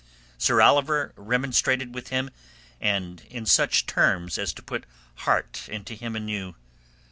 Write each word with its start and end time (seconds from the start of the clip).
Sir 0.39 0.59
Oliver 0.61 1.13
remonstrated 1.15 1.93
with 1.93 2.07
him 2.07 2.31
and 2.79 3.21
in 3.29 3.45
such 3.45 3.85
terms 3.85 4.39
as 4.39 4.51
to 4.53 4.63
put 4.63 4.87
heart 5.13 5.69
into 5.69 5.93
him 5.93 6.15
anew. 6.15 6.55